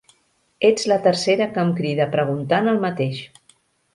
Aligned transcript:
Ets 0.69 0.85
la 0.91 0.95
tercera 1.07 1.47
que 1.57 1.61
em 1.65 1.75
crida 1.81 2.09
preguntant 2.17 2.69
el 2.73 2.83
mateix. 2.87 3.21